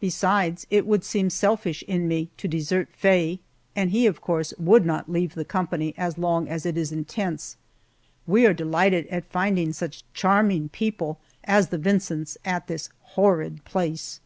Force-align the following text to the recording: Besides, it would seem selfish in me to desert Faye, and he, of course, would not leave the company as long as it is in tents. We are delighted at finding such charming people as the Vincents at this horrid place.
Besides, 0.00 0.66
it 0.68 0.86
would 0.86 1.02
seem 1.02 1.30
selfish 1.30 1.82
in 1.88 2.06
me 2.06 2.28
to 2.36 2.46
desert 2.46 2.90
Faye, 2.92 3.40
and 3.74 3.90
he, 3.90 4.04
of 4.06 4.20
course, 4.20 4.52
would 4.58 4.84
not 4.84 5.10
leave 5.10 5.34
the 5.34 5.46
company 5.46 5.94
as 5.96 6.18
long 6.18 6.46
as 6.46 6.66
it 6.66 6.76
is 6.76 6.92
in 6.92 7.06
tents. 7.06 7.56
We 8.26 8.44
are 8.44 8.52
delighted 8.52 9.06
at 9.06 9.24
finding 9.30 9.72
such 9.72 10.04
charming 10.12 10.68
people 10.68 11.18
as 11.44 11.68
the 11.68 11.78
Vincents 11.78 12.36
at 12.44 12.66
this 12.66 12.90
horrid 13.00 13.64
place. 13.64 14.20